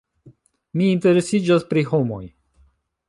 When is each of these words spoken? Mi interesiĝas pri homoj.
Mi 0.79 0.87
interesiĝas 0.93 1.67
pri 1.75 1.85
homoj. 1.93 2.23